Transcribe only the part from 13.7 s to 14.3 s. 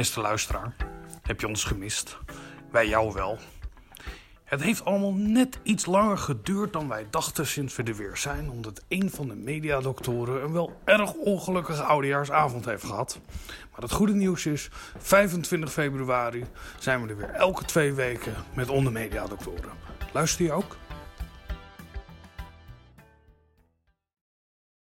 Maar het goede